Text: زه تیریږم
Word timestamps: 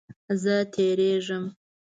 زه 0.41 0.55
تیریږم 0.73 1.43